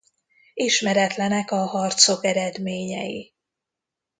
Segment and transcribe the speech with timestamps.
[0.53, 3.33] Ismeretlenek a harcok eredményei.